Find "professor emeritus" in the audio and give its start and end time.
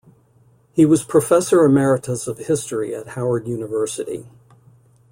1.03-2.25